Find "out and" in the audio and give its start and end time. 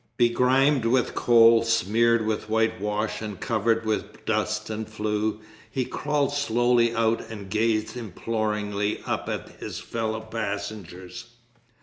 6.95-7.51